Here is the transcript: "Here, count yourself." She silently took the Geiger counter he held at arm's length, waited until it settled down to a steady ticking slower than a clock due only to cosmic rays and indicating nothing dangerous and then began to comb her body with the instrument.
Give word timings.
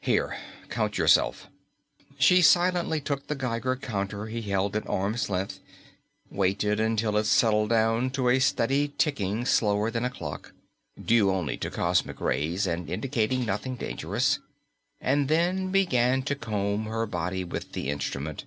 "Here, 0.00 0.36
count 0.70 0.98
yourself." 0.98 1.46
She 2.18 2.42
silently 2.42 3.00
took 3.00 3.28
the 3.28 3.36
Geiger 3.36 3.76
counter 3.76 4.26
he 4.26 4.42
held 4.42 4.74
at 4.74 4.84
arm's 4.88 5.30
length, 5.30 5.60
waited 6.32 6.80
until 6.80 7.16
it 7.16 7.26
settled 7.26 7.68
down 7.70 8.10
to 8.10 8.28
a 8.28 8.40
steady 8.40 8.88
ticking 8.98 9.44
slower 9.44 9.88
than 9.88 10.04
a 10.04 10.10
clock 10.10 10.52
due 11.00 11.30
only 11.30 11.56
to 11.58 11.70
cosmic 11.70 12.20
rays 12.20 12.66
and 12.66 12.90
indicating 12.90 13.46
nothing 13.46 13.76
dangerous 13.76 14.40
and 15.00 15.28
then 15.28 15.70
began 15.70 16.22
to 16.24 16.34
comb 16.34 16.86
her 16.86 17.06
body 17.06 17.44
with 17.44 17.70
the 17.70 17.88
instrument. 17.88 18.46